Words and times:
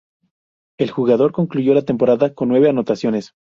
El 0.79 0.89
jugador 0.89 1.31
concluyó 1.31 1.75
la 1.75 1.83
temporada 1.83 2.33
con 2.33 2.49
nueve 2.49 2.67
anotaciones. 2.69 3.35